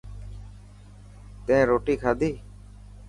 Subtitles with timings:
[1.45, 2.31] تين روتي کاڌي.